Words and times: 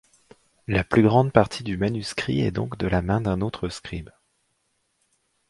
La 0.65 0.83
plus 0.83 1.03
grande 1.03 1.31
partie 1.31 1.63
du 1.63 1.77
manuscrit 1.77 2.41
est 2.41 2.49
donc 2.49 2.75
de 2.79 2.87
la 2.87 3.03
main 3.03 3.21
d'un 3.21 3.39
autre 3.41 3.69
scribe. 3.69 4.09